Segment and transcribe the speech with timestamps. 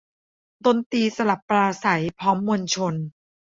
[0.65, 2.93] ดนตรีสลับปราศรัยพร้อมมวลชน